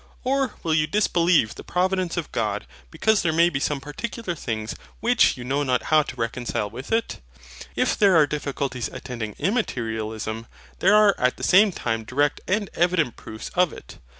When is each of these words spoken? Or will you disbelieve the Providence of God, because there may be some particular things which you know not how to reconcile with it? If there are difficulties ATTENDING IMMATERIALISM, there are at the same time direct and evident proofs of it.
Or 0.23 0.55
will 0.63 0.73
you 0.73 0.87
disbelieve 0.87 1.53
the 1.53 1.63
Providence 1.63 2.17
of 2.17 2.31
God, 2.31 2.65
because 2.89 3.21
there 3.21 3.31
may 3.31 3.51
be 3.51 3.59
some 3.59 3.79
particular 3.79 4.33
things 4.33 4.73
which 4.99 5.37
you 5.37 5.43
know 5.43 5.61
not 5.61 5.83
how 5.93 6.01
to 6.01 6.15
reconcile 6.15 6.71
with 6.71 6.91
it? 6.91 7.19
If 7.75 7.95
there 7.99 8.15
are 8.15 8.25
difficulties 8.25 8.89
ATTENDING 8.91 9.35
IMMATERIALISM, 9.37 10.47
there 10.79 10.95
are 10.95 11.13
at 11.19 11.37
the 11.37 11.43
same 11.43 11.71
time 11.71 12.03
direct 12.03 12.41
and 12.47 12.71
evident 12.73 13.15
proofs 13.15 13.49
of 13.53 13.71
it. 13.71 13.99